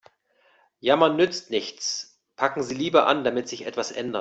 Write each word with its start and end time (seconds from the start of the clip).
Jammern 0.79 1.15
nützt 1.15 1.51
nichts, 1.51 2.19
packen 2.35 2.63
Sie 2.63 2.73
lieber 2.73 3.05
an, 3.05 3.23
damit 3.23 3.47
sich 3.47 3.67
etwas 3.67 3.91
ändert. 3.91 4.19